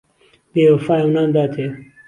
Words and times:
بێوهفایه 0.53 1.05
و 1.07 1.13
نامداتێ 1.15 1.67